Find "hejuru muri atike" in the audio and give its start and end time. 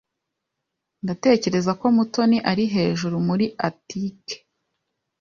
2.73-4.35